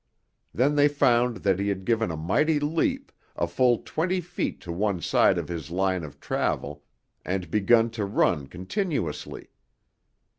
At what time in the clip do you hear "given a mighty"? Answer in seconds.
1.85-2.59